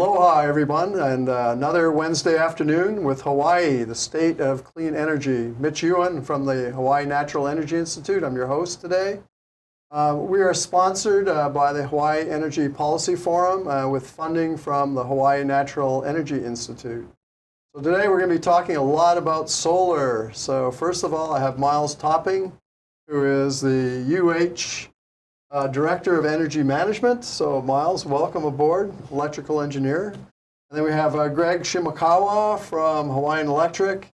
[0.00, 5.54] Aloha, everyone, and uh, another Wednesday afternoon with Hawaii, the state of clean energy.
[5.58, 8.24] Mitch Ewan from the Hawaii Natural Energy Institute.
[8.24, 9.20] I'm your host today.
[9.90, 14.94] Uh, we are sponsored uh, by the Hawaii Energy Policy Forum uh, with funding from
[14.94, 17.06] the Hawaii Natural Energy Institute.
[17.74, 20.32] So today we're going to be talking a lot about solar.
[20.32, 22.52] So first of all, I have Miles Topping,
[23.06, 24.88] who is the UH
[25.50, 27.24] uh, Director of Energy Management.
[27.24, 30.10] So, Miles, welcome aboard, electrical engineer.
[30.10, 34.08] And then we have uh, Greg Shimakawa from Hawaiian Electric,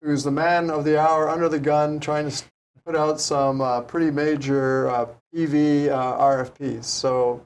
[0.00, 2.44] who's the man of the hour under the gun trying to
[2.84, 6.84] put out some uh, pretty major uh, PV uh, RFPs.
[6.84, 7.44] So,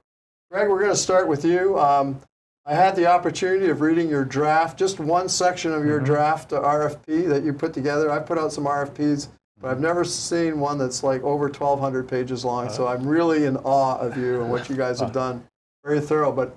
[0.51, 1.79] Greg, we're going to start with you.
[1.79, 2.21] Um,
[2.67, 6.07] I had the opportunity of reading your draft, just one section of your mm-hmm.
[6.07, 8.11] draft RFP that you put together.
[8.11, 9.29] I put out some RFPs
[9.65, 12.69] but I've never seen one that's like over 1,200 pages long.
[12.69, 15.43] So I'm really in awe of you and what you guys have done.
[15.83, 16.33] Very thorough.
[16.33, 16.55] But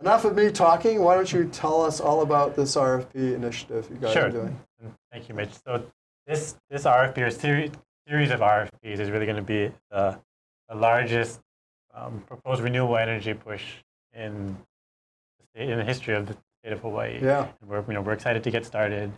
[0.00, 1.02] enough of me talking.
[1.02, 4.24] Why don't you tell us all about this RFP initiative you guys sure.
[4.24, 4.58] are doing?
[5.12, 5.50] Thank you, Mitch.
[5.62, 5.84] So
[6.26, 7.70] this this RFP or series
[8.08, 10.18] series of RFPs is really going to be the,
[10.70, 11.40] the largest
[11.94, 13.62] um, proposed renewable energy push
[14.14, 14.56] in
[15.38, 17.18] the, state, in the history of the state of Hawaii.
[17.22, 17.48] Yeah.
[17.60, 19.12] And we're you know we're excited to get started.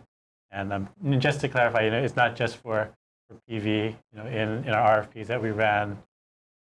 [0.51, 2.91] And um, just to clarify, you know, it's not just for
[3.31, 5.97] for PV, you know, in, in our RFPs that we ran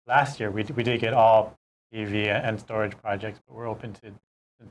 [0.08, 1.58] last year, we, we did get all
[1.94, 4.11] PV and storage projects, but we're open to,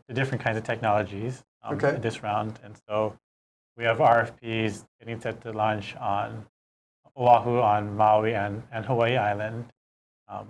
[0.08, 1.98] to different kinds of technologies um, okay.
[1.98, 2.58] this round.
[2.64, 3.16] And so
[3.76, 6.46] we have RFPs getting set to launch on
[7.16, 9.66] Oahu, on Maui, and, and Hawaii Island.
[10.28, 10.48] Um,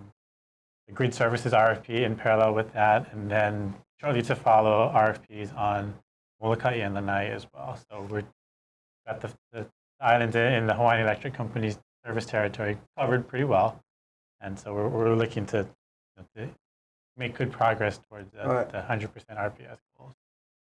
[0.86, 5.94] the grid services RFP in parallel with that, and then shortly to follow RFPs on
[6.41, 7.78] Molokai and Lanai as well.
[7.91, 8.22] So we're
[9.06, 9.66] got the, the
[10.02, 13.80] islands in the Hawaiian Electric Company's service territory covered pretty well.
[14.40, 15.66] And so we're, we're looking to,
[16.36, 16.48] to
[17.16, 18.70] make good progress towards the, right.
[18.70, 20.14] the 100% RPS goals.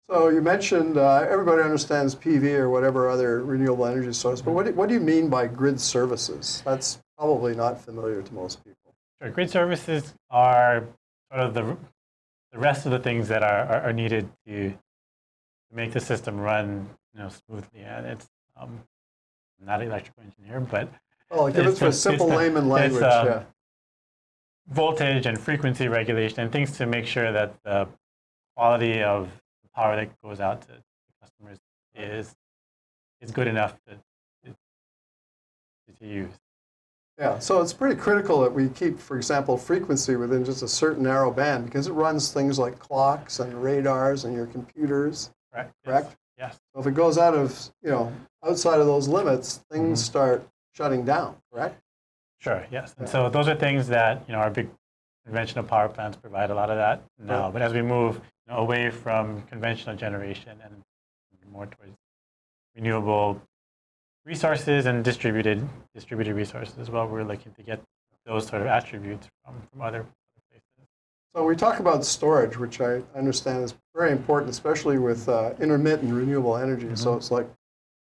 [0.08, 4.66] So you mentioned uh, everybody understands PV or whatever other renewable energy source, but what
[4.66, 6.62] do, what do you mean by grid services?
[6.64, 8.94] That's probably not familiar to most people.
[9.22, 9.30] Sure.
[9.30, 10.84] Grid services are
[11.30, 11.76] sort of the,
[12.52, 14.76] the rest of the things that are, are, are needed to, to
[15.72, 17.80] make the system run you know, smoothly.
[17.80, 18.28] And it's
[18.60, 18.80] um,
[19.60, 20.88] I'm not an electrical engineer, but
[21.30, 23.02] oh, give it a simple layman language.
[23.02, 23.42] Um, yeah.
[24.68, 27.88] Voltage and frequency regulation and things to make sure that the
[28.56, 29.28] quality of
[29.62, 30.68] the power that goes out to
[31.20, 31.58] customers
[31.94, 32.34] is
[33.20, 33.94] is good enough to,
[34.44, 34.54] to,
[35.98, 36.32] to use.
[37.18, 41.02] Yeah, so it's pretty critical that we keep, for example, frequency within just a certain
[41.02, 45.30] narrow band because it runs things like clocks and radars and your computers.
[45.52, 45.74] Correct.
[45.84, 46.06] Correct.
[46.06, 46.16] Yes.
[46.40, 46.58] Yes.
[46.72, 48.12] So if it goes out of, you know,
[48.42, 50.06] outside of those limits, things mm-hmm.
[50.06, 51.78] start shutting down, correct?
[52.38, 52.94] Sure, yes.
[52.96, 53.12] And yeah.
[53.12, 54.70] so those are things that, you know, our big
[55.26, 57.44] conventional power plants provide a lot of that now.
[57.44, 57.52] Right.
[57.52, 60.82] But as we move you know, away from conventional generation and
[61.52, 61.96] more towards
[62.76, 63.42] renewable
[64.24, 67.82] resources and distributed distributed resources as well, we're looking to get
[68.24, 70.06] those sort of attributes from, from other
[71.34, 76.12] so we talk about storage, which I understand is very important, especially with uh, intermittent
[76.12, 76.86] renewable energy.
[76.86, 76.96] Mm-hmm.
[76.96, 77.48] So it's like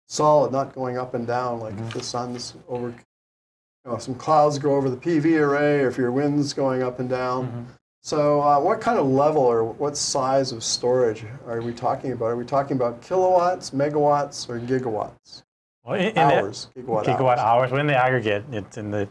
[0.08, 1.88] solid, not going up and down like mm-hmm.
[1.88, 5.98] if the sun's over, you know, some clouds go over the PV array, or if
[5.98, 7.48] your wind's going up and down.
[7.48, 7.64] Mm-hmm.
[8.02, 12.28] So uh, what kind of level or what size of storage are we talking about?
[12.28, 15.44] Are we talking about kilowatts, megawatts, or gigawatts?
[15.84, 17.40] Well, in, in hours, the, gigawatt, gigawatt hours.
[17.40, 17.72] hours.
[17.72, 19.08] Well, in the aggregate, it's in the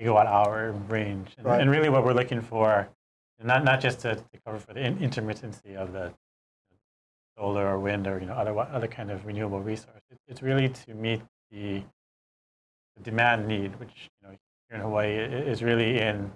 [0.00, 1.34] gigawatt hour range.
[1.36, 1.60] And, right.
[1.60, 2.88] and really what we're looking for
[3.46, 6.12] not not just to, to cover for the in, intermittency of the
[7.36, 10.02] solar or wind or you know other other kind of renewable resource.
[10.10, 11.82] It, it's really to meet the,
[12.96, 14.36] the, demand need, which you know
[14.68, 16.30] here in Hawaii is really in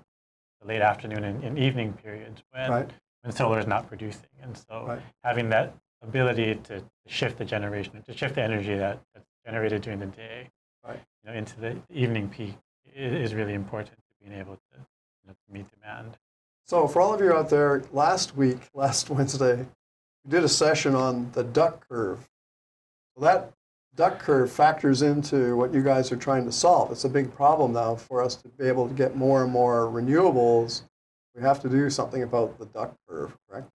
[0.60, 2.90] the late afternoon and, and evening periods when right.
[3.22, 5.02] when solar is not producing, and so right.
[5.24, 9.98] having that ability to shift the generation, to shift the energy that, that's generated during
[9.98, 10.48] the day,
[10.86, 11.00] right.
[11.22, 12.54] you know, into the evening peak
[12.94, 16.18] is, really important to being able to, you know, to meet demand.
[16.66, 19.66] So for all of you out there, last week, last Wednesday,
[20.24, 22.28] we did a session on the duck curve.
[23.14, 23.52] So that
[23.94, 26.90] duck curve factors into what you guys are trying to solve.
[26.90, 29.86] It's a big problem now for us to be able to get more and more
[29.86, 30.82] renewables.
[31.34, 33.68] We have to do something about the duck curve, correct?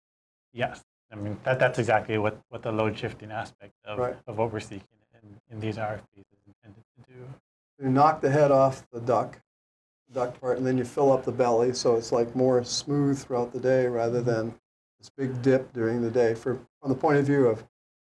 [0.54, 0.84] Yes.
[1.12, 4.16] I mean, that, that's exactly what, what the load shifting aspect of, right.
[4.28, 4.84] of what we're seeking
[5.24, 7.28] in, in these RFPs is intended to do.
[7.82, 9.40] You knock the head off the duck,
[10.14, 13.52] duct part, and then you fill up the belly, so it's like more smooth throughout
[13.52, 14.30] the day rather mm-hmm.
[14.30, 14.56] than
[15.00, 16.34] this big dip during the day.
[16.34, 17.64] For from the point of view of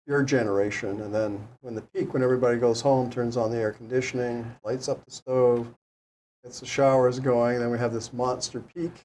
[0.06, 3.72] your generation, and then when the peak, when everybody goes home, turns on the air
[3.72, 5.74] conditioning, lights up the stove,
[6.42, 9.04] gets the showers going, then we have this monster peak.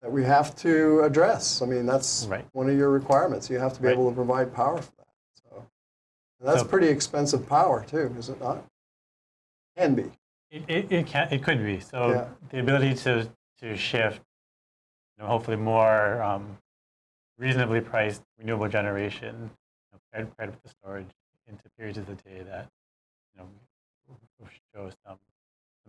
[0.00, 1.62] that we have to address.
[1.62, 2.44] I mean, that's Right.
[2.50, 3.48] one of your requirements.
[3.48, 3.92] You have to be Right.
[3.92, 5.06] able to provide power for that.
[5.34, 5.64] So
[6.40, 8.64] and that's So- pretty expensive power too, is it not?
[9.76, 10.10] Can be.
[10.52, 11.80] It, it, it can it could be.
[11.80, 12.28] So Yeah.
[12.50, 13.28] the ability to
[13.60, 14.20] to shift,
[15.16, 16.58] you know, hopefully more um,
[17.38, 21.08] reasonably priced renewable generation, you know, paired, paired with the storage
[21.48, 22.68] into periods of the day that
[23.34, 23.48] you know
[24.74, 25.18] show some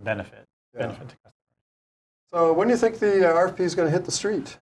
[0.02, 0.82] benefit Yeah.
[0.88, 1.34] benefit to customers.
[2.32, 4.58] So when do you think the uh, RFP is going to hit the street?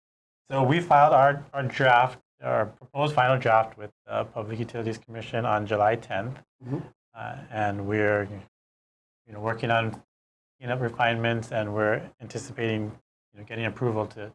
[0.50, 5.44] So we filed our, our draft, our proposed final draft with the Public Utilities Commission
[5.46, 6.36] on July 10th.
[6.66, 6.84] Mhm.
[7.14, 8.30] Uh, and we're
[9.28, 10.02] you know, working on
[10.58, 12.92] cleanup refinements and we're anticipating
[13.34, 14.32] you know, getting approval to,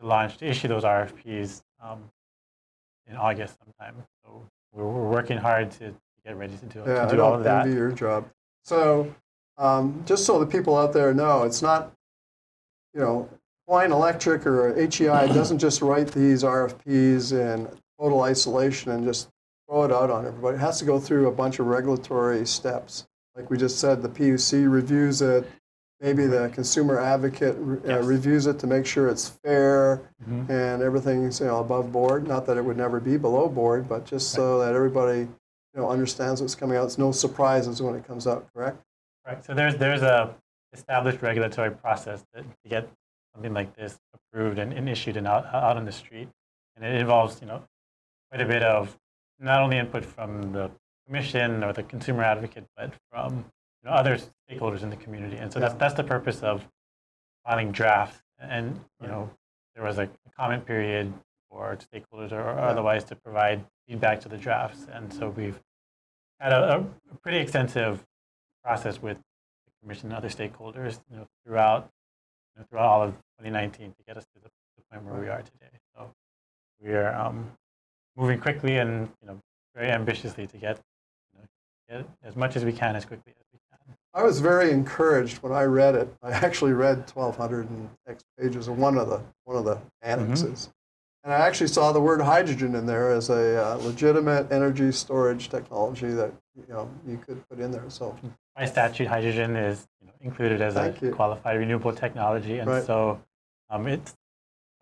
[0.00, 2.10] to launch, to issue those RFPs um,
[3.06, 3.96] in August sometime.
[4.24, 4.42] So
[4.72, 5.94] we're, we're working hard to,
[6.24, 7.64] get ready to do, Yeah, to do all of that.
[7.64, 8.28] envy your job.
[8.62, 9.14] So,
[9.56, 11.92] um, just so the people out there know, it's not,
[12.94, 13.28] you know,
[13.66, 19.28] Hawaiian Electric or HEI doesn't just write these RFPs in total isolation and just
[19.68, 20.56] throw it out on everybody.
[20.56, 23.06] It has to go through a bunch of regulatory steps.
[23.36, 25.46] Like we just said, the PUC reviews it.
[26.00, 28.04] Maybe the consumer advocate uh, Yes.
[28.04, 30.48] reviews it to make sure it's fair Mhm.
[30.48, 32.26] and everything's you know above board.
[32.26, 35.28] Not that it would never be below board, but just so that everybody you
[35.80, 36.84] know understands what's coming out.
[36.86, 38.48] It's no surprises when it comes out.
[38.54, 38.78] Correct?
[39.26, 39.44] Right.
[39.44, 40.34] So there's there's a
[40.72, 42.88] established regulatory process that, to get
[43.34, 46.28] something like this approved and, and issued and out out on the street,
[46.76, 47.62] and it involves you know
[48.30, 48.96] quite a bit of
[49.38, 50.70] not only input from the
[51.10, 53.44] commission or the consumer advocate, but from
[53.82, 54.16] you know, other
[54.48, 55.36] stakeholders in the community.
[55.36, 56.66] And so that's that's the purpose of
[57.44, 58.20] filing drafts.
[58.38, 59.30] And you know
[59.74, 60.08] there was a
[60.38, 61.12] comment period
[61.50, 62.66] for stakeholders or, or Yeah.
[62.72, 64.86] otherwise to provide feedback to the drafts.
[64.92, 65.60] And so we've
[66.38, 68.04] had a, a pretty extensive
[68.64, 71.90] process with the commission and other stakeholders you know, throughout
[72.54, 75.28] you know, throughout all of 2019 to get us to the, the point where we
[75.28, 75.74] are today.
[75.94, 76.14] So
[76.80, 77.50] we are um,
[78.16, 79.40] moving quickly and you know
[79.74, 80.89] very ambitiously to get, you know, get
[82.22, 83.96] as much as we can as quickly as we can.
[84.14, 86.12] I was very encouraged when I read it.
[86.22, 90.70] I actually read 1,200 and X pages of one of the one of the annexes,
[91.24, 95.48] and I actually saw the word hydrogen in there as a uh, legitimate energy storage
[95.48, 97.88] technology that you know you could put in there.
[97.88, 98.16] So
[98.56, 101.12] By statute, hydrogen is you know, included as Thank a you.
[101.12, 102.84] qualified renewable technology, and Right.
[102.84, 103.20] so
[103.70, 104.14] um, it's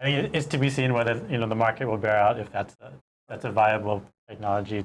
[0.00, 2.38] I think it- it's to be seen whether you know the market will bear out
[2.38, 2.93] if that's a,
[3.28, 4.84] that's a viable technology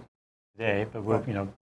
[0.55, 0.85] today.
[0.91, 1.53] But we'll you know, you know we're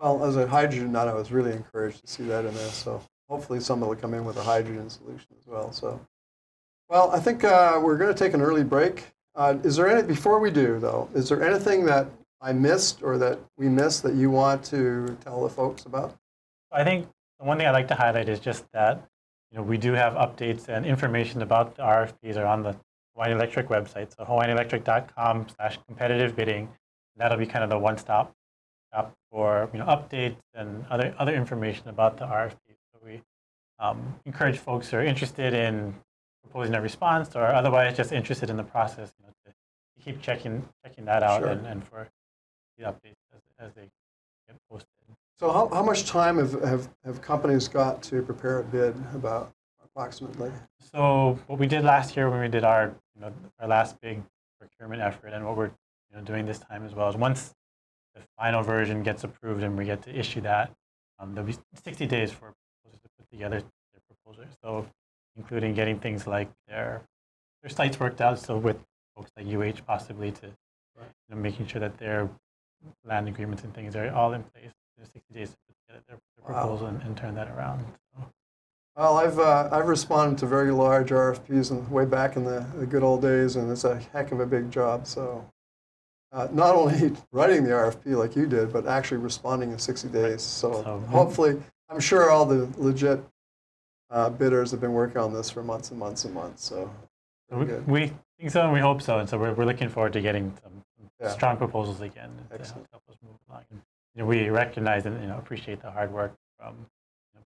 [0.00, 2.68] Well, as a hydrogen nut, I was really encouraged to see that in there.
[2.68, 5.72] So hopefully someone will come in with a hydrogen solution as well.
[5.72, 6.00] So,
[6.88, 9.08] well, I think uh, we're going to take an early break.
[9.34, 11.08] Uh, is there any before we do though?
[11.14, 12.08] Is there anything that
[12.40, 16.16] I missed or that we missed that you want to tell the folks about?
[16.72, 17.06] I think
[17.38, 19.06] the one thing I'd like to highlight is just that
[19.52, 22.74] you know we do have updates and information about the RFPs are on the
[23.14, 24.16] Hawaiian Electric website.
[24.16, 26.68] So hawaiianelectric.com slash competitive bidding.
[27.20, 28.34] That'll be kind of the one-stop
[28.92, 32.56] shop for you know updates and other other information about the RFP.
[32.92, 33.22] So we
[33.78, 35.94] um, encourage folks who are interested in
[36.42, 40.22] proposing a response or otherwise just interested in the process, you know, to, to keep
[40.22, 41.50] checking checking that out Sure.
[41.50, 42.08] and, and for
[42.78, 43.88] the updates as, as they
[44.48, 44.88] get posted.
[45.38, 49.52] So how, how much time have, have, have companies got to prepare a bid about
[49.82, 50.52] approximately?
[50.92, 54.22] So what we did last year when we did our you know, our last big
[54.58, 55.70] procurement effort, and what we're
[56.10, 57.54] you know, doing this time as well is once
[58.14, 60.70] the final version gets approved and we get to issue that,
[61.18, 62.52] um, there'll be 60 days for
[62.82, 64.56] proposers to put together their proposals.
[64.62, 64.86] So
[65.36, 67.02] including getting things like their
[67.62, 68.38] their sites worked out.
[68.38, 68.78] So with
[69.14, 72.28] folks like UH possibly to you know, making sure that their
[73.04, 74.70] land agreements and things are all in place.
[74.96, 76.62] There's 60 days to put together their, their Wow.
[76.62, 77.84] proposal and, and turn that around.
[78.14, 78.26] So.
[78.96, 82.86] Well, I've, uh, I've responded to very large RFPs in, way back in the, the
[82.86, 85.06] good old days, and it's a heck of a big job.
[85.06, 85.46] So,
[86.32, 90.42] uh, not only writing the RFP like you did, but actually responding in 60 days.
[90.42, 93.20] So, So- hopefully, I'm sure all the legit
[94.10, 96.64] uh, bidders have been working on this for months and months and months.
[96.64, 96.90] So,
[97.50, 100.20] we, we think so, and we hope so, and so we're, we're looking forward to
[100.20, 101.30] getting some, some Yeah.
[101.30, 102.86] strong proposals again to help, Excellent.
[102.94, 103.64] us move along.
[103.70, 103.80] And,
[104.14, 106.74] you know, we recognize and you know appreciate the hard work from
[107.34, 107.44] you know,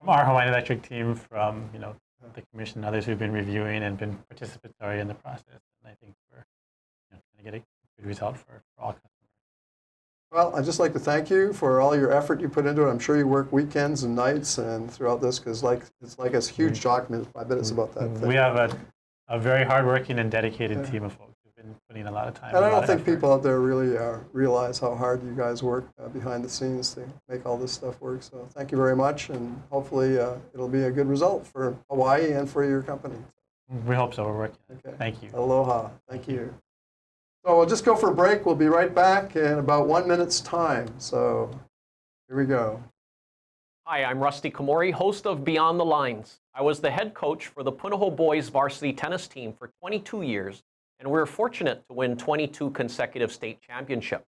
[0.00, 1.94] from our Hawaiian Electric team, from you know
[2.34, 5.60] the commission, and others who've been reviewing and been participatory in the process.
[5.82, 6.38] And I think we're
[7.10, 7.54] you know, trying to get
[7.98, 9.12] a good result for, for all customers.
[10.30, 12.90] Well, I'd just like to thank you for all your effort you put into it.
[12.90, 16.40] I'm sure you work weekends and nights and throughout this because like, it's like a
[16.40, 17.28] huge document.
[17.34, 18.28] I bet it's about that thick.
[18.28, 18.76] We have a,
[19.28, 20.90] a very hardworking and dedicated Yeah.
[20.90, 22.54] team of folks who've been been putting a lot of time.
[22.54, 23.14] And I don't think effort.
[23.14, 26.94] people out there really uh, realize how hard you guys work uh, behind the scenes
[26.94, 28.22] to make all this stuff work.
[28.22, 32.32] So thank you very much, and hopefully uh, it'll be a good result for Hawaii
[32.32, 33.16] and for your company.
[33.86, 34.24] We hope so.
[34.24, 34.58] We're working.
[34.72, 34.96] Okay.
[34.98, 35.30] Thank you.
[35.34, 35.90] Aloha.
[36.08, 36.54] Thank you.
[37.48, 38.44] So we'll just go for a break.
[38.44, 40.86] We'll be right back in about one minute's time.
[40.98, 41.50] So
[42.28, 42.78] here we go.
[43.84, 46.40] Hi, I'm Rusty Komori, host of Beyond the Lines.
[46.54, 50.62] I was the head coach for the Punahou boys varsity tennis team for 22 years,
[51.00, 54.26] and we were fortunate to win 22 consecutive state championships.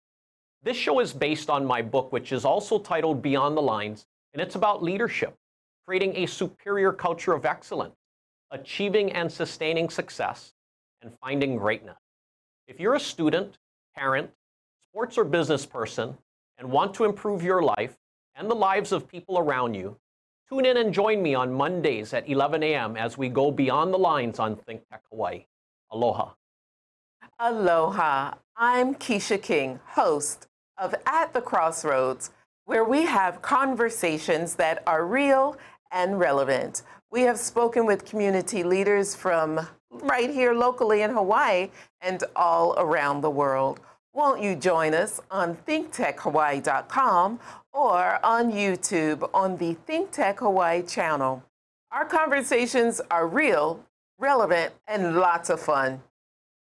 [0.62, 4.40] This show is based on my book, which is also titled Beyond the Lines, and
[4.40, 5.34] it's about leadership,
[5.86, 7.96] creating a superior culture of excellence,
[8.50, 10.54] achieving and sustaining success,
[11.02, 11.98] and finding greatness.
[12.72, 13.58] If you're a student,
[13.94, 14.30] parent,
[14.90, 16.16] sports or business person,
[16.56, 17.98] and want to improve your life
[18.34, 19.98] and the lives of people around you,
[20.48, 22.96] tune in and join me on Mondays at 11 a.m.
[22.96, 25.44] as we go beyond the lines on Think Tech Hawaii.
[25.90, 26.30] Aloha.
[27.38, 28.36] Aloha.
[28.56, 30.48] I'm Keisha King, host
[30.78, 32.30] of At the Crossroads,
[32.64, 35.58] where we have conversations that are real
[35.90, 36.84] and relevant.
[37.10, 39.60] We have spoken with community leaders from
[39.92, 41.70] right here locally in Hawaii
[42.00, 43.80] and all around the world.
[44.14, 47.40] Won't you join us on thinktechhawaii.com
[47.72, 51.42] or on YouTube on the Think Tech Hawaii channel?
[51.90, 53.84] Our conversations are real,
[54.18, 56.02] relevant, and lots of fun.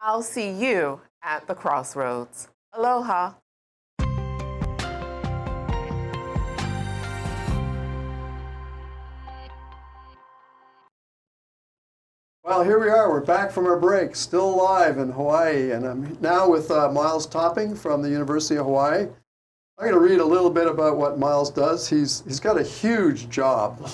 [0.00, 2.48] I'll see you at the crossroads.
[2.72, 3.32] Aloha.
[12.46, 13.10] Well, here we are.
[13.10, 17.26] We're back from our break, still live in Hawaii, and I'm now with uh, Miles
[17.26, 19.00] Topping from the University of Hawaii.
[19.00, 19.10] I'm
[19.90, 21.88] going to read a little bit about what Miles does.
[21.88, 23.90] He's he's got a huge job.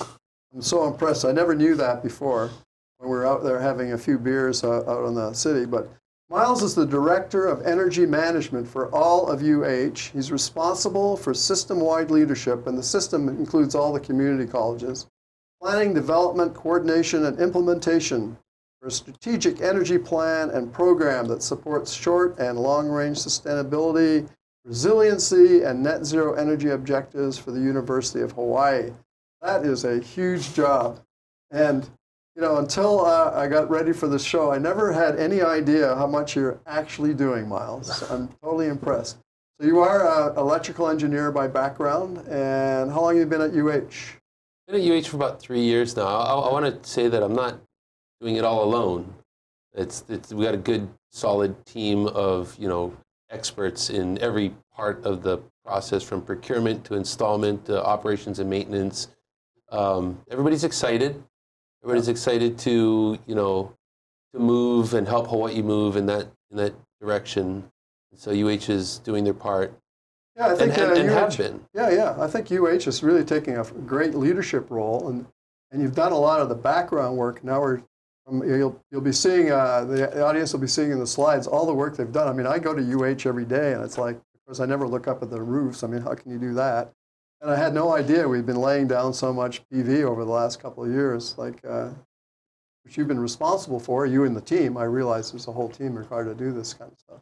[0.53, 1.25] I'm so impressed.
[1.25, 2.51] I never knew that before
[2.99, 5.65] when we were out there having a few beers uh, out in the city.
[5.65, 5.89] But
[6.29, 10.11] Miles is the director of energy management for all of UH.
[10.13, 15.07] He's responsible for system-wide leadership, and the system includes all the community colleges
[15.59, 18.37] planning, development, coordination, and implementation
[18.83, 24.27] for a strategic energy plan and program that supports short and long range sustainability,
[24.65, 28.91] resiliency, and net zero energy objectives for the University of Hawaii.
[29.41, 30.99] That is a huge job.
[31.49, 31.89] And,
[32.35, 35.95] you know, until uh, I got ready for this show, I never had any idea
[35.95, 38.03] how much you're actually doing, Miles.
[38.11, 39.17] I'm totally impressed.
[39.61, 43.53] So, you are an electrical engineer by background, and how long have you been at
[43.53, 44.19] UH?
[44.67, 46.05] Been at UH for about three years now.
[46.05, 47.61] I, I want to say that I'm not
[48.23, 49.13] doing it all alone.
[49.73, 52.95] It's, it's we got a good, solid team of you know
[53.29, 59.09] experts in every part of the process, from procurement to installment to operations and maintenance.
[59.71, 61.21] Um, everybody's excited.
[61.83, 63.73] Everybody's excited to you know
[64.33, 67.69] to move and help Hawaii move in that in that direction.
[68.15, 69.73] So UH is doing their part
[70.37, 71.65] Yeah, I think and, uh, and UH have been.
[71.73, 72.15] Yeah, yeah.
[72.19, 75.25] I think UH is really taking a great leadership role, and
[75.71, 77.43] and you've done a lot of the background work.
[77.43, 77.81] Now we're
[78.27, 81.47] um, you'll you'll be seeing uh, the, the audience will be seeing in the slides
[81.47, 82.27] all the work they've done.
[82.27, 84.87] I mean, I go to UH every day, and it's like of course, I never
[84.87, 85.83] look up at the roofs.
[85.83, 86.93] I mean, how can you do that?
[87.41, 90.61] And I had no idea we've been laying down so much PV over the last
[90.61, 91.89] couple of years, like uh,
[92.83, 94.05] which you've been responsible for.
[94.05, 94.77] You and the team.
[94.77, 97.21] I realized there's a whole team required to do this kind of stuff.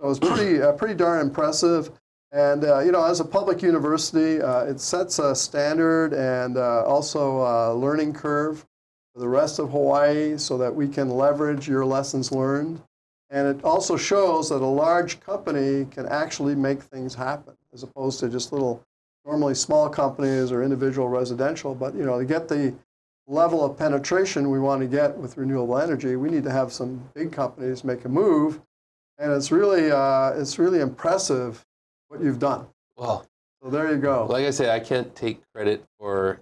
[0.00, 1.92] So it's pretty uh, pretty darn impressive.
[2.32, 6.84] And uh, you know, as a public university, uh, it sets a standard and uh,
[6.84, 8.66] also a learning curve
[9.14, 12.80] the rest of Hawaii, so that we can leverage your lessons learned.
[13.30, 18.20] And it also shows that a large company can actually make things happen, as opposed
[18.20, 18.82] to just little,
[19.24, 21.74] normally small companies or individual residential.
[21.74, 22.74] But you know, to get the
[23.26, 27.02] level of penetration we want to get with renewable energy, we need to have some
[27.14, 28.60] big companies make a move.
[29.18, 31.64] And it's really, uh, it's really impressive
[32.08, 32.66] what you've done.
[32.96, 33.24] Well,
[33.62, 34.26] So there you go.
[34.26, 36.40] like I say, I can't take credit for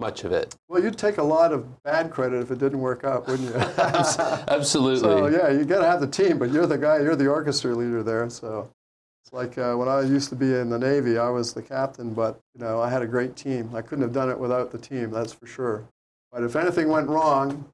[0.00, 0.56] much of it.
[0.68, 3.54] Well, you'd take a lot of bad credit if it didn't work out, wouldn't you?
[4.48, 5.00] Absolutely.
[5.00, 7.74] so yeah, you got to have the team, but you're the guy, you're the orchestra
[7.74, 8.28] leader there.
[8.30, 8.70] So
[9.22, 12.14] it's like uh, when I used to be in the Navy, I was the captain,
[12.14, 13.70] but you know I had a great team.
[13.74, 15.84] I couldn't have done it without the team, that's for sure.
[16.32, 17.70] But if anything went wrong,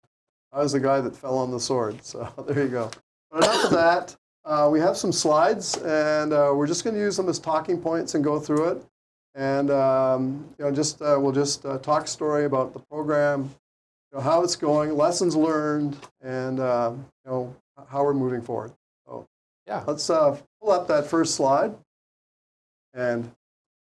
[0.53, 2.05] I was the guy that fell on the sword.
[2.05, 2.91] So there you go.
[3.31, 4.17] But enough of that.
[4.45, 7.81] Uh, we have some slides, and uh, we're just going to use them as talking
[7.81, 8.85] points and go through it.
[9.37, 13.43] And um, you know, just uh, we'll just uh, talk story about the program,
[14.11, 17.57] you know, how it's going, lessons learned, and um, you know
[17.89, 18.73] how we're moving forward.
[19.07, 19.29] So
[19.67, 19.85] Yeah.
[19.87, 21.75] let's uh, pull up that first slide,
[22.95, 23.31] and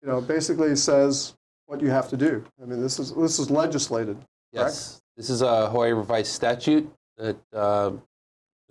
[0.01, 1.35] you know basically says
[1.67, 2.43] what you have to do.
[2.59, 4.17] I mean, this is this is legislated.
[4.51, 7.91] Yes, this is a Hawaii revised statute that uh,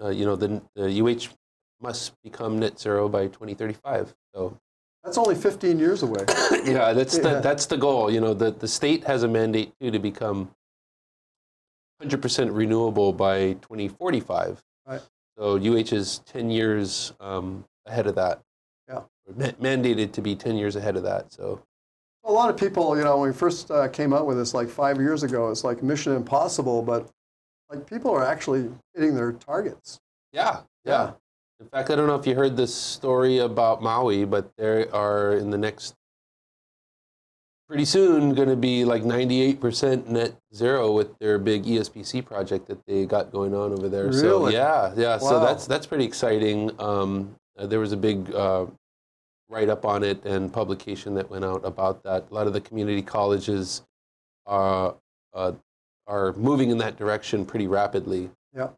[0.02, 1.32] uh, you know, the, the UH
[1.80, 4.14] must become net zero by 2035.
[4.34, 4.58] So
[5.06, 6.24] That's only 15 years away.
[6.64, 7.40] yeah, that's the Yeah.
[7.40, 8.10] that's the goal.
[8.10, 10.50] You know, the the state has a mandate too to become
[12.02, 14.62] 100% renewable by 2045.
[14.86, 15.00] Right.
[15.38, 18.40] So UH is 10 years um, ahead of that.
[18.88, 19.00] Yeah.
[19.34, 21.32] Ma- mandated to be 10 years ahead of that.
[21.32, 21.62] So
[22.24, 24.68] A lot of people, you know, when we first uh, came out with this like
[24.68, 27.08] five years ago, it's like mission impossible, but
[27.70, 30.00] like people are actually hitting their targets.
[30.32, 31.12] yeah, yeah.
[31.60, 35.34] In fact, I don't know if you heard this story about Maui, but they are
[35.34, 35.94] in the next
[37.68, 42.78] pretty soon going to be like 98% net zero with their big ESPC project that
[42.86, 44.12] they got going on over there.
[44.12, 44.52] So Really?
[44.52, 45.18] yeah, yeah.
[45.18, 46.70] So that's that's pretty exciting.
[46.80, 48.66] Um, uh, there was a big uh,
[49.48, 52.26] write up on it and publication that went out about that.
[52.30, 53.82] A lot of the community colleges
[54.46, 54.94] are
[55.34, 55.52] uh,
[56.06, 58.30] are moving in that direction pretty rapidly.
[58.54, 58.68] Yeah.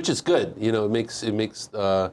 [0.00, 0.54] Which is good.
[0.56, 2.08] You know, it makes it makes uh,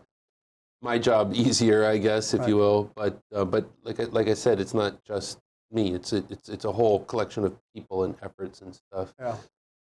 [0.82, 2.50] my job easier, I guess, if Right.
[2.50, 2.91] you will.
[2.98, 5.39] But uh, but like I, like I said, it's not just
[5.72, 5.94] me.
[5.94, 9.13] It's a, it's it's a whole collection of people and efforts and stuff.
[9.17, 9.38] Yeah.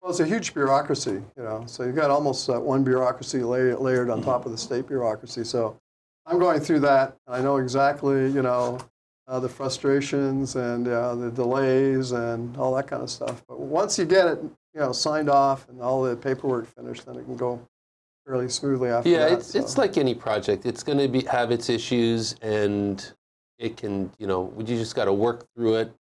[0.00, 1.64] Well, it's a huge bureaucracy, you know.
[1.66, 5.42] So you've got almost uh, one bureaucracy lay, layered on top of the state bureaucracy.
[5.42, 5.76] So
[6.26, 7.16] I'm going through that.
[7.26, 8.78] and I know exactly, you know,
[9.26, 13.42] uh, the frustrations and uh, the delays and all that kind of stuff.
[13.49, 14.38] But once you get it,
[14.75, 17.61] you know, signed off and all the paperwork finished, then it can go
[18.31, 19.33] fairly smoothly after Yeah, that.
[19.33, 19.81] it's it's so.
[19.81, 20.65] like any project.
[20.65, 23.13] It's going to be have its issues, and
[23.59, 25.93] it can you know you just got to work through it.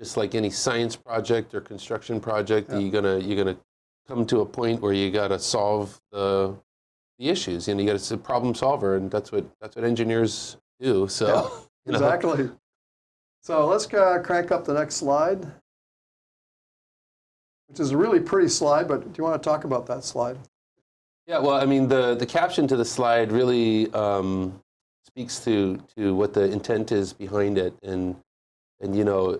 [0.00, 2.78] Just like any science project or construction project, Yeah.
[2.78, 3.58] you're gonna you're gonna
[4.06, 6.56] come to a point where you got to solve the
[7.18, 7.68] the issues.
[7.68, 10.56] You know, you got to be a problem solver, and that's what that's what engineers
[10.80, 11.06] do.
[11.08, 11.42] So Yeah,
[11.86, 11.98] you know.
[12.06, 12.50] Exactly.
[13.42, 15.44] So let's uh, crank up the next slide,
[17.68, 20.38] which is a really pretty slide, but do you want to talk about that slide?
[21.28, 24.62] Yeah, well, I mean, the, the caption to the slide really um,
[25.04, 27.74] speaks to, to what the intent is behind it.
[27.82, 28.16] And,
[28.80, 29.38] and you know,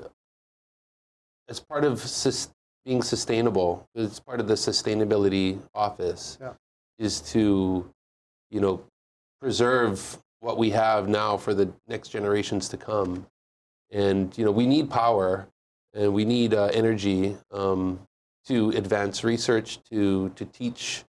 [1.49, 2.51] as part of sus-
[2.85, 6.53] being sustainable, it's part of the sustainability office, Yeah.
[6.99, 7.89] is to,
[8.51, 8.83] you know,
[9.41, 13.27] preserve what we have now for the next generations to come.
[13.91, 15.49] And, you know, we need power
[15.95, 17.99] and we need uh, energy um,
[18.47, 21.05] to advance research, to, to teach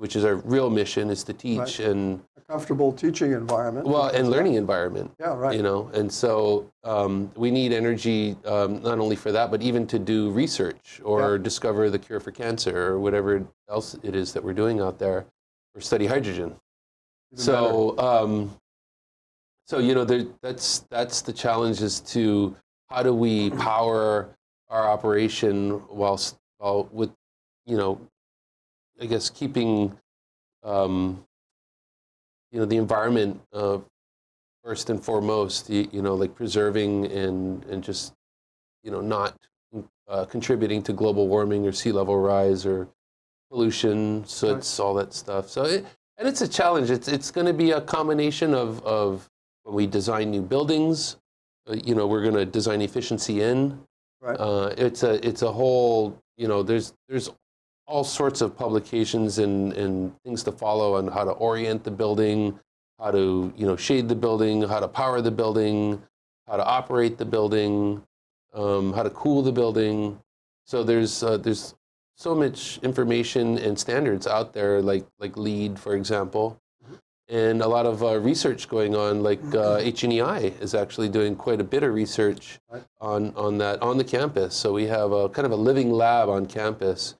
[0.00, 1.80] which is our real mission is to teach Right.
[1.80, 3.86] and A comfortable teaching environment.
[3.86, 5.54] well and learning environment Yeah, right.
[5.54, 9.86] you know and so um, we need energy um, not only for that but even
[9.88, 11.42] to do research or Yeah.
[11.42, 15.26] discover the cure for cancer or whatever else it is that we're doing out there
[15.74, 16.56] or study hydrogen
[17.32, 18.32] Even so um,
[19.66, 22.56] so you know there, that's that's the challenge is to
[22.88, 24.30] how do we power
[24.70, 27.10] our operation whilst while with
[27.66, 28.00] you know
[29.00, 29.96] I guess keeping
[30.62, 31.24] um,
[32.52, 33.78] you know the environment uh,
[34.64, 38.12] first and foremost you, you know like preserving and and just
[38.82, 39.36] you know not
[40.08, 42.88] uh, contributing to global warming or sea level rise or
[43.50, 45.48] pollution soots all that stuff.
[45.48, 45.86] So it,
[46.18, 46.90] and it's a challenge.
[46.90, 49.28] It's it's going to be a combination of of
[49.62, 51.16] when we design new buildings
[51.68, 53.78] uh, you know we're going to design efficiency in.
[54.22, 54.38] Right.
[54.38, 57.30] uh, it's a it's a whole you know there's there's
[57.90, 62.58] all sorts of publications and, and things to follow on how to orient the building,
[63.00, 66.00] how to you know shade the building, how to power the building,
[66.46, 68.02] how to operate the building,
[68.54, 70.18] um, how to cool the building.
[70.64, 71.74] So there's uh, there's
[72.16, 76.60] so much information and standards out there, like like LEED, for example,
[77.28, 79.24] and a lot of uh, research going on.
[79.24, 82.60] Like uh, HNEI is actually doing quite a bit of research
[83.00, 84.54] on on that on the campus.
[84.54, 87.16] So we have a kind of a living lab on campus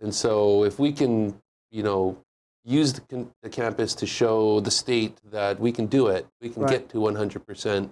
[0.00, 2.18] and so if we can, you know,
[2.64, 6.62] use the, the campus to show the state that we can do it, we can
[6.62, 6.72] Right.
[6.72, 7.90] get to 100%,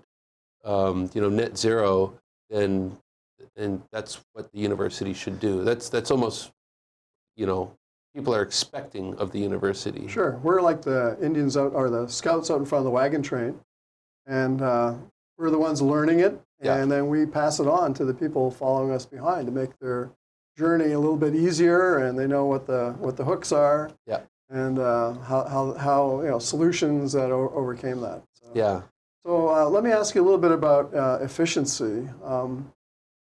[0.65, 2.19] um, you know, net zero,
[2.51, 2.99] then,
[3.57, 5.63] then that's what the university should do.
[5.65, 6.51] That's, that's almost,
[7.37, 7.73] you know,
[8.15, 10.09] people are expecting of the university.
[10.09, 10.41] Sure.
[10.43, 13.59] We're like the Indians out, or the scouts out in front of the wagon train.
[14.27, 14.95] And uh,
[15.39, 16.41] we're the ones learning it.
[16.63, 16.77] Yeah.
[16.77, 20.11] And then we pass it on to the people following us behind to make their
[20.57, 23.91] journey a little bit easier and they know what the, what the hooks are.
[24.07, 24.21] Yeah.
[24.51, 28.23] And uh, how, how, how, you know, solutions that o- overcame that.
[28.35, 28.83] So, Yeah.
[29.27, 32.09] So uh, let me ask you a little bit about uh, efficiency.
[32.23, 32.71] Um,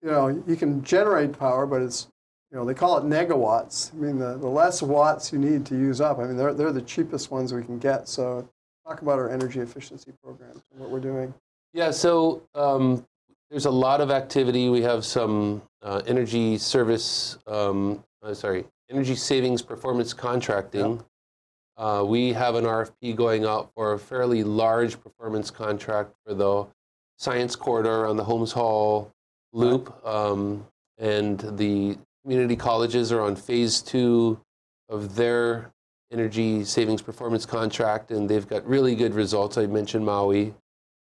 [0.01, 2.07] you know, you can generate power, but it's,
[2.51, 3.93] you know, they call it negawatts.
[3.93, 6.71] I mean, the, the less watts you need to use up, I mean, they're, they're
[6.71, 8.07] the cheapest ones we can get.
[8.07, 8.47] So
[8.87, 11.33] talk about our energy efficiency programs and what we're doing.
[11.73, 13.05] Yeah, so um,
[13.49, 14.69] there's a lot of activity.
[14.69, 21.03] We have some uh, energy service, um, uh, sorry, energy savings performance contracting
[21.77, 26.67] Uh, we have an RFP going out for a fairly large performance contract for the
[27.17, 29.11] science corridor on the Holmes Hall
[29.53, 29.93] loop.
[30.05, 34.39] Um, and the community colleges are on phase two
[34.89, 35.71] of their
[36.11, 39.57] energy savings performance contract, and they've got really good results.
[39.57, 40.53] I mentioned Maui.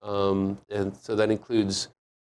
[0.03, 1.89] Um, and so that includes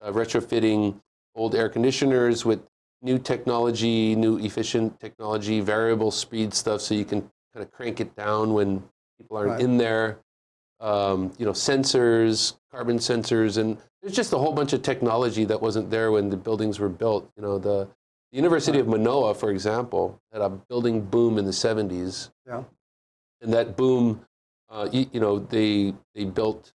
[0.02, 1.00] uh, retrofitting
[1.34, 2.60] old air conditioners with
[3.00, 7.20] new technology, new efficient technology, variable speed stuff so you can
[7.54, 8.82] kind of crank it down when
[9.18, 9.60] people aren't Right.
[9.60, 10.18] in there.
[10.80, 15.60] Um, you know, sensors, carbon sensors, and there's just a whole bunch of technology that
[15.62, 17.30] wasn't there when the buildings were built.
[17.36, 17.88] You know, the,
[18.32, 22.30] the University of Manoa, for example, had a building boom in the 70s.
[22.46, 22.64] Yeah.
[23.40, 24.26] And that boom,
[24.70, 26.72] uh, you, you know, they they built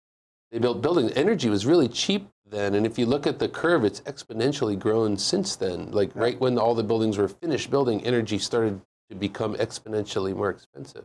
[0.50, 1.12] they built buildings.
[1.14, 5.16] Energy was really cheap then, and if you look at the curve, it's exponentially grown
[5.16, 5.90] since then.
[5.90, 6.22] Like Yeah.
[6.22, 11.04] right when all the buildings were finished building, energy started to become exponentially more expensive.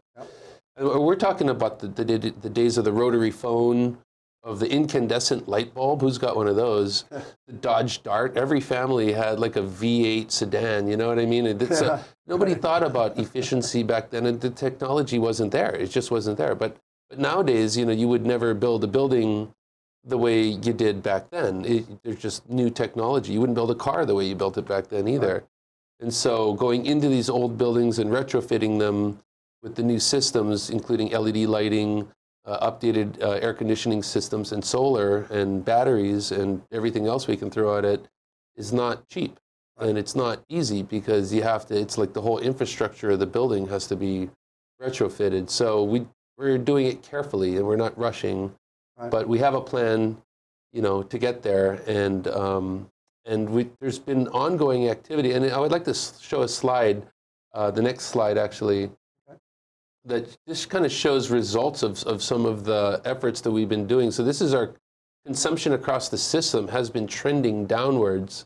[0.75, 3.97] And we're talking about the, the, the days of the rotary phone,
[4.43, 6.01] of the incandescent light bulb.
[6.01, 7.05] Who's got one of those?
[7.47, 8.37] the Dodge Dart.
[8.37, 10.87] Every family had like a V8 sedan.
[10.87, 11.47] You know what I mean?
[11.47, 15.75] It's a, nobody thought about efficiency back then, and the technology wasn't there.
[15.75, 16.55] It just wasn't there.
[16.55, 16.77] But
[17.09, 19.53] but nowadays, you know, you would never build a building
[20.07, 21.65] the way you did back then.
[21.65, 23.33] It, there's just new technology.
[23.33, 25.43] You wouldn't build a car the way you built it back then either.
[25.99, 29.19] And so going into these old buildings and retrofitting them
[29.63, 32.07] with the new systems, including LED lighting,
[32.45, 37.49] uh, updated uh, air conditioning systems, and solar and batteries and everything else we can
[37.49, 38.07] throw at it,
[38.55, 39.37] is not cheap.
[39.77, 39.89] Right.
[39.89, 41.77] And it's not easy because you have to.
[41.77, 44.29] It's like the whole infrastructure of the building has to be
[44.81, 45.49] retrofitted.
[45.49, 46.05] So we
[46.37, 48.53] we're doing it carefully and we're not rushing,
[48.97, 49.11] Right.
[49.11, 50.17] but we have a plan,
[50.73, 51.81] you know, to get there.
[51.87, 52.89] And um,
[53.27, 55.33] and we, there's been ongoing activity.
[55.33, 57.05] And I would like to show a slide,
[57.53, 58.89] uh, the next slide actually,
[60.05, 63.85] that just kind of shows results of, of some of the efforts that we've been
[63.85, 64.09] doing.
[64.09, 64.73] So this is our
[65.25, 68.45] consumption across the system has been trending downwards.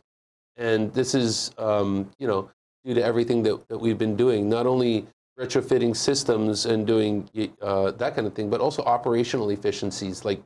[0.57, 2.49] And this is, um, you know,
[2.83, 5.05] due to everything that, that we've been doing, not only
[5.39, 7.29] retrofitting systems and doing
[7.61, 10.41] uh, that kind of thing, but also operational efficiencies like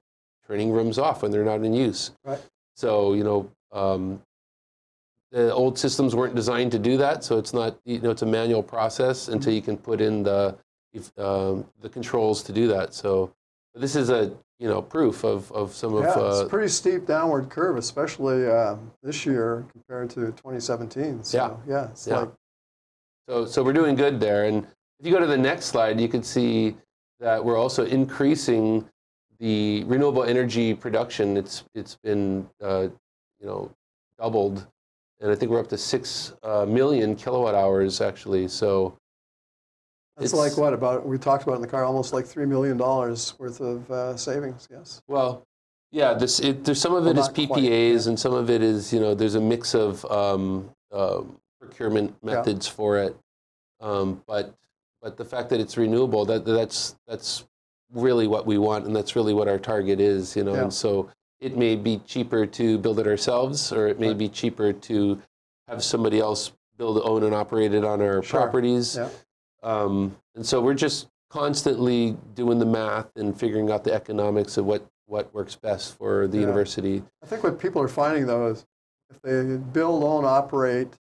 [0.48, 2.12] turning rooms off when they're not in use.
[2.24, 2.40] Right.
[2.76, 4.22] So, you know, um,
[5.32, 8.26] the old systems weren't designed to do that, so it's not, you know, it's a
[8.28, 10.56] manual process until you can put in the,
[10.94, 12.94] if, um, the controls to do that.
[12.94, 13.34] So
[13.74, 16.70] this is a, you know, proof of, of some of, Yeah, it's uh, a pretty
[16.70, 21.24] steep downward curve, especially uh, this year compared to 2017.
[21.24, 21.74] So, Yeah.
[21.74, 22.20] yeah, it's Yeah.
[22.20, 22.30] like
[23.28, 24.46] So, so we're doing good there.
[24.46, 24.66] And
[25.00, 26.76] if you go to the next slide, you can see
[27.20, 28.88] that we're also increasing
[29.40, 31.38] the renewable energy production.
[31.38, 32.88] It's it's been uh,
[33.40, 33.72] you know
[34.20, 34.66] doubled,
[35.20, 38.48] and I think we're up to six uh, million kilowatt hours actually.
[38.48, 38.98] So
[40.18, 42.78] It's It's- like what about we talked about in the car, almost like three million
[42.78, 44.68] dollars worth of uh, savings.
[44.72, 45.02] Yes.
[45.08, 45.44] well,
[45.92, 48.10] yeah, this it, there's some of Well, it is not quite, PPAs, yeah.
[48.10, 52.36] and some of it is you know there's a mix of um, um procurement Yeah.
[52.36, 53.18] methods for it.
[53.82, 54.56] Um, but
[55.06, 57.46] but the fact that it's renewable that that's that's
[57.94, 60.36] really what we want, and that's really what our target is.
[60.36, 60.64] You know, Yeah.
[60.64, 64.18] and so it may be cheaper to build it ourselves, or it may Right.
[64.18, 65.22] be cheaper to
[65.68, 68.42] have somebody else build, own, and operate it on our Sure.
[68.42, 68.96] properties.
[68.98, 69.10] Yeah.
[69.62, 74.66] Um, and so we're just constantly doing the math and figuring out the economics of
[74.66, 76.42] what, what works best for the Yeah.
[76.48, 77.04] university.
[77.22, 78.66] I think what people are finding though is
[79.12, 80.98] if they build, own, operate,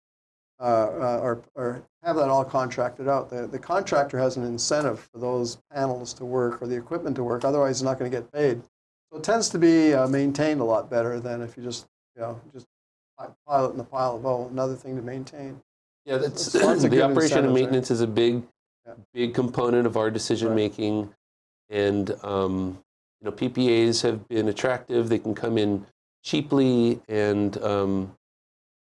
[0.67, 5.59] or, or have that all contracted out, the, the contractor has an incentive for those
[5.73, 7.45] panels to work or the equipment to work.
[7.45, 8.63] Otherwise, he's not going to get paid.
[9.11, 12.23] So it tends to be uh, maintained a lot better than if you just, you
[12.23, 12.67] know, just
[13.19, 15.61] pi- pile it in the pile of oh, another thing to maintain.
[16.05, 18.43] Yeah, that's It's lots the operation and maintenance is a big,
[18.87, 18.95] Yeah.
[19.13, 20.57] big component of our decision Right.
[20.57, 21.13] making,
[21.69, 22.79] and um,
[23.21, 25.09] you know PPAs have been attractive.
[25.09, 25.87] They can come in
[26.25, 28.17] cheaply, and um,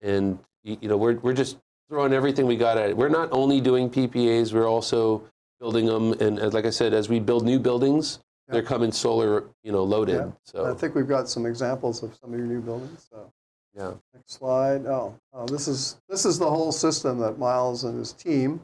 [0.03, 2.97] and you know we're we're just throwing everything we got at it.
[2.97, 5.23] We're not only doing PPAs, we're also
[5.61, 8.55] building them, and as, like I said, as we build new buildings, Yeah.
[8.55, 10.17] they're coming solar, you know, loaded.
[10.17, 10.31] Yeah.
[10.45, 13.09] So I think we've got some examples of some of your new buildings.
[13.11, 13.33] So.
[13.75, 13.93] yeah.
[14.15, 14.87] Next slide.
[14.87, 18.61] Oh, oh, this is this is the whole system that Miles and his team,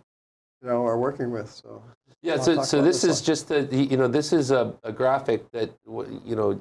[0.63, 1.51] you know, are working with.
[1.51, 1.83] So
[2.23, 5.51] Yeah, so, so this this is just a, you know, this is a, a graphic
[5.53, 6.61] that, you know,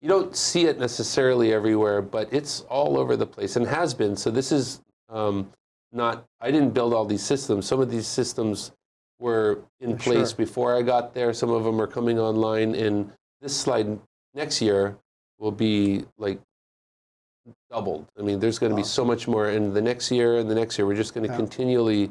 [0.00, 4.16] you don't see it necessarily everywhere, but it's all over the place and has been.
[4.16, 5.50] So this is um,
[5.92, 7.66] not, I didn't build all these systems.
[7.66, 8.72] Some of these systems
[9.18, 10.36] were in place sure.
[10.36, 11.32] before I got there.
[11.32, 12.74] Some of them are coming online.
[12.74, 13.98] And this slide
[14.34, 14.96] next year
[15.38, 16.40] will be like
[17.70, 18.06] doubled.
[18.18, 20.54] I mean, there's going to be so much more in the next year and the
[20.54, 20.86] next year.
[20.86, 21.36] We're just going to Yeah.
[21.36, 22.10] continually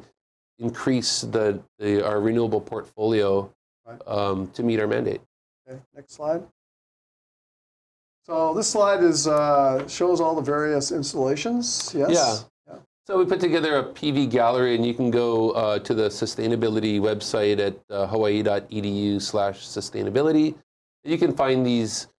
[0.59, 3.51] increase the, the our renewable portfolio
[3.85, 3.99] Right.
[4.07, 5.21] um, to meet our mandate.
[5.67, 6.43] Okay, next slide.
[8.25, 11.91] So this slide is uh, shows all the various installations.
[11.95, 12.11] Yes.
[12.11, 12.37] Yeah.
[13.07, 16.99] So we put together a PV gallery, and you can go uh, to the sustainability
[16.99, 20.53] website at uh, hawaii.edu/sustainability.
[21.03, 22.09] You can find these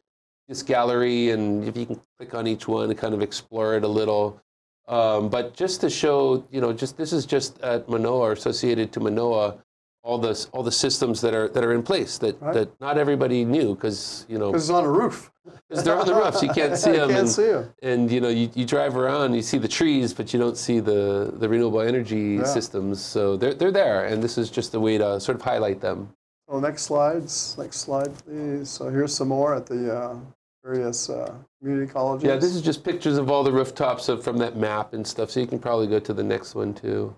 [0.49, 3.88] this gallery, and if you can click on each one kind of explore it a
[3.88, 4.42] little.
[4.88, 9.01] Um, but just to show, you know, just this is just at Manoa associated to
[9.01, 9.62] Manoa,
[10.05, 12.55] all the all the systems that are that are in place that, Right.
[12.55, 15.31] that not everybody knew because you know Because it's on a roof.
[15.69, 17.09] because they're on the roofs, you can't see them.
[17.09, 17.73] can't and, see 'em.
[17.83, 20.81] and you know you, you drive around, you see the trees, but you don't see
[20.81, 22.45] the the renewable energy Yeah.
[22.45, 23.01] systems.
[23.01, 26.09] So they're they're there, and this is just a way to sort of highlight them.
[26.51, 27.57] So next slides.
[27.59, 28.69] Next slide, please.
[28.69, 30.17] So here's some more at the uh,
[30.65, 32.25] various uh, community colleges.
[32.29, 35.31] Yeah, this is just pictures of all the rooftops of, from that map and stuff.
[35.31, 37.15] So you can probably go to the next one too.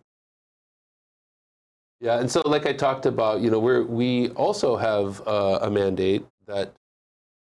[2.05, 5.71] Yeah, and so like I talked about, you know, we're we also have uh, a
[5.71, 6.75] mandate that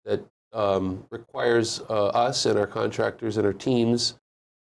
[0.05, 4.19] that um, requires uh, us and our contractors and our teams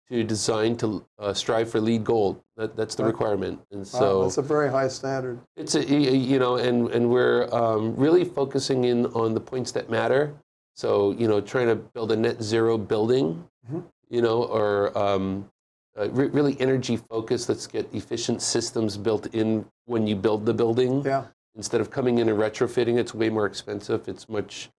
[0.08, 2.40] to design to uh, strive for LEED gold.
[2.56, 5.40] That, that's the requirement, and Wow, so that's a very high standard.
[5.56, 9.90] it's a you know, and and we're um, really focusing in on the points that
[9.90, 10.32] matter.
[10.76, 13.82] So you know, trying to build a net zero building, Mhm.
[14.08, 15.50] you know, or um,
[15.98, 17.48] uh, re- really energy focused.
[17.48, 21.24] Let's get efficient systems built in when you build the building Yeah.
[21.54, 22.98] instead of coming in and retrofitting.
[22.98, 24.08] It's way more expensive.
[24.08, 24.70] It's much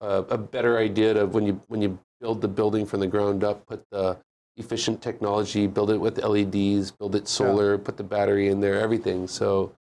[0.00, 3.44] uh, a better idea to when you when you build the building from the ground
[3.44, 4.18] up, put the
[4.56, 9.28] efficient technology, build it with LEDs, build it solar, put the battery in there, everything.
[9.28, 9.72] So,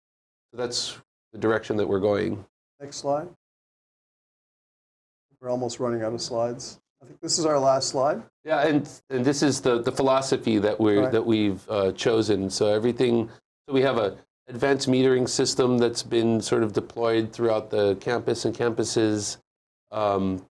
[0.51, 0.99] so that's
[1.33, 2.45] the direction that we're going.
[2.79, 3.29] Next slide.
[5.41, 6.79] We're almost running out of slides.
[7.07, 8.21] I think this is our last slide.
[8.45, 11.13] Yeah, and and this is the the philosophy that we are Right.
[11.13, 12.51] that we've uh, chosen.
[12.51, 13.31] So everything.
[13.69, 14.17] So we have a
[14.49, 19.37] advanced metering system that's been sort of deployed throughout the campus and campuses.
[19.93, 20.45] Um,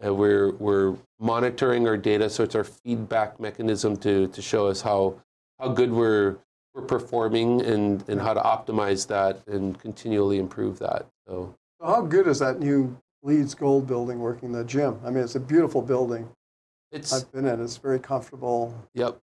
[0.00, 4.80] and we're we're monitoring our data, so it's our feedback mechanism to to show us
[4.80, 5.14] how
[5.60, 6.38] how good we're
[6.74, 11.06] we're performing and and how to optimize that and continually improve that.
[11.28, 14.98] So how good is that new Leeds Gold building working, the gym?
[15.04, 16.28] I mean, it's a beautiful building.
[16.92, 17.62] it's I've been in.
[17.62, 18.74] It's very comfortable.
[18.94, 19.18] Yep.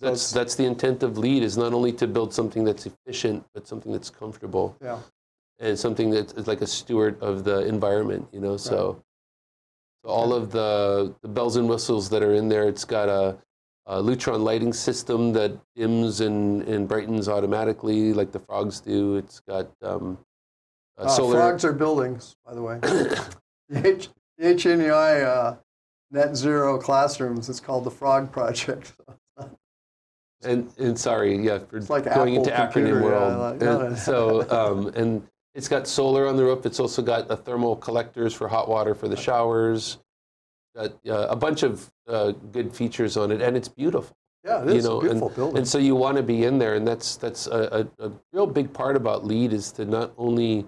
[0.00, 3.44] That's it's- that's the intent of LEED is not only to build something that's efficient,
[3.54, 4.98] but something that's comfortable Yeah.
[5.60, 8.28] and something that is like a steward of the environment.
[8.32, 9.02] You know, so,
[10.04, 13.38] so all of the the bells and whistles that are in there, it's got a,
[13.86, 19.16] a Lutron lighting system that dims and, and brightens automatically, like the frogs do.
[19.16, 20.18] It's got um,
[20.98, 21.36] Uh, solar.
[21.36, 22.78] Frogs are buildings, by the way.
[23.70, 24.08] The H-
[24.38, 25.56] the HNEI uh,
[26.10, 28.94] net zero classrooms, it's called the Frog Project.
[30.44, 33.60] And, and sorry, yeah, for like going Apple into computer, acronym yeah, world.
[33.60, 36.64] like- And so, um, and it's got solar on the roof.
[36.64, 39.98] It's also got the thermal collectors for hot water for the showers.
[40.76, 44.16] Got uh, a bunch of uh, good features on it, and it's beautiful.
[44.44, 45.58] Yeah, it is you know, a beautiful building.
[45.58, 48.46] And so you want to be in there, and that's that's a, a, a real
[48.46, 50.64] big part about LEED is to not only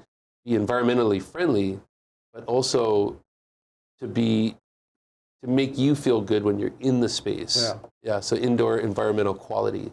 [0.51, 1.79] be environmentally friendly,
[2.35, 3.17] but also
[4.01, 4.57] to be
[5.43, 7.57] to make you feel good when you're in the space.
[7.63, 7.79] Yeah.
[8.03, 8.21] Yeah.
[8.21, 9.91] So indoor environmental quality.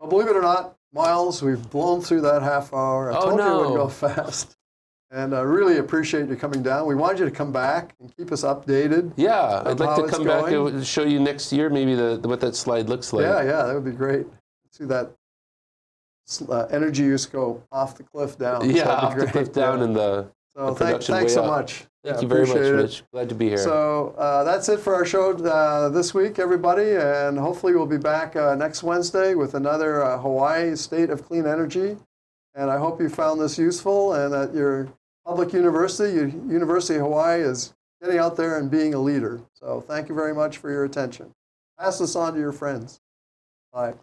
[0.00, 3.12] Well, believe it or not, Miles, we've blown through that half hour.
[3.12, 4.56] I Oh, told you it would go fast.
[5.10, 6.86] And I really appreciate you coming down.
[6.86, 9.12] We wanted you to come back and keep us updated.
[9.16, 12.56] Yeah, I'd like to come back and show you next year maybe the, what that
[12.56, 13.24] slide looks like.
[13.24, 14.26] yeah, yeah, that would be great.
[14.70, 15.12] See that
[16.48, 18.68] uh, energy use go off the cliff down.
[18.70, 19.84] Yeah, off the cliff down Yeah.
[19.84, 20.26] and the.
[20.56, 21.50] So the thank, thanks so up.
[21.50, 21.86] much.
[22.04, 22.76] Thank Yeah, you very much, it.
[22.76, 23.04] Mitch.
[23.12, 23.58] Glad to be here.
[23.58, 26.92] So uh, that's it for our show uh, this week, everybody.
[26.96, 31.46] And hopefully we'll be back uh, next Wednesday with another uh, Hawaii State of Clean
[31.46, 31.96] Energy.
[32.54, 34.88] And I hope you found this useful and that your
[35.24, 39.40] public university, your University of Hawaii, is getting out there and being a leader.
[39.54, 41.32] So thank you very much for your attention.
[41.78, 43.00] Pass this on to your friends.
[43.72, 43.94] Bye.